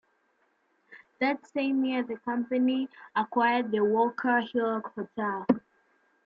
That 1.19 1.45
same 1.45 1.85
year, 1.85 2.01
the 2.01 2.17
company 2.17 2.89
acquired 3.15 3.69
the 3.69 3.81
Walkerhill 3.81 4.81
Hotel. 4.95 5.45